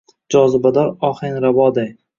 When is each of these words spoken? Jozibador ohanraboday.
Jozibador 0.35 0.89
ohanraboday. 1.11 1.93